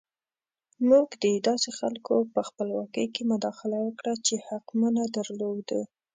[0.89, 5.67] موږ د داسې خلکو په خپلواکۍ کې مداخله وکړه چې حق مو نه درلود.